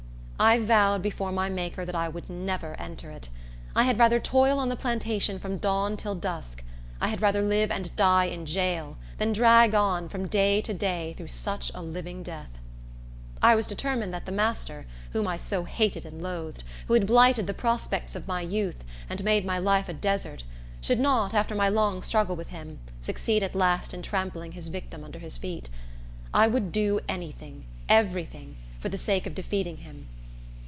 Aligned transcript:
I 0.43 0.57
vowed 0.57 1.03
before 1.03 1.31
my 1.31 1.49
Maker 1.51 1.85
that 1.85 1.93
I 1.93 2.09
would 2.09 2.27
never 2.27 2.73
enter 2.79 3.11
it: 3.11 3.29
I 3.75 3.83
had 3.83 3.99
rather 3.99 4.19
toil 4.19 4.57
on 4.57 4.69
the 4.69 4.75
plantation 4.75 5.37
from 5.37 5.59
dawn 5.59 5.95
till 5.97 6.15
dark; 6.15 6.63
I 6.99 7.09
had 7.09 7.21
rather 7.21 7.43
live 7.43 7.69
and 7.69 7.95
die 7.95 8.25
in 8.25 8.47
jail, 8.47 8.97
than 9.19 9.33
drag 9.33 9.75
on, 9.75 10.09
from 10.09 10.27
day 10.27 10.59
to 10.61 10.73
day, 10.73 11.13
through 11.15 11.27
such 11.27 11.69
a 11.75 11.83
living 11.83 12.23
death. 12.23 12.49
I 13.39 13.53
was 13.53 13.67
determined 13.67 14.15
that 14.15 14.25
the 14.25 14.31
master, 14.31 14.87
whom 15.11 15.27
I 15.27 15.37
so 15.37 15.65
hated 15.65 16.07
and 16.07 16.23
loathed, 16.23 16.63
who 16.87 16.95
had 16.95 17.05
blighted 17.05 17.45
the 17.45 17.53
prospects 17.53 18.15
of 18.15 18.27
my 18.27 18.41
youth, 18.41 18.83
and 19.11 19.23
made 19.23 19.45
my 19.45 19.59
life 19.59 19.89
a 19.89 19.93
desert, 19.93 20.43
should 20.81 20.99
not, 20.99 21.35
after 21.35 21.53
my 21.53 21.69
long 21.69 22.01
struggle 22.01 22.35
with 22.35 22.47
him, 22.47 22.79
succeed 22.99 23.43
at 23.43 23.53
last 23.53 23.93
in 23.93 24.01
trampling 24.01 24.53
his 24.53 24.69
victim 24.69 25.03
under 25.03 25.19
his 25.19 25.37
feet. 25.37 25.69
I 26.33 26.47
would 26.47 26.71
do 26.71 26.99
any 27.07 27.31
thing, 27.31 27.65
every 27.87 28.25
thing, 28.25 28.57
for 28.79 28.89
the 28.89 28.97
sake 28.97 29.27
of 29.27 29.35
defeating 29.35 29.77
him. 29.77 30.07